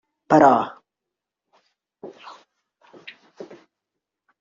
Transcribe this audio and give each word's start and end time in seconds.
Però. 0.33 0.49